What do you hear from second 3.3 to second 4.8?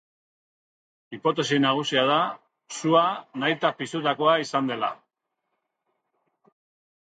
nahita piztutakoa izan